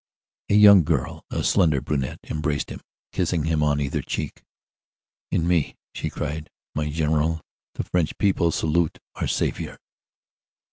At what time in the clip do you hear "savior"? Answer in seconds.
9.27-9.77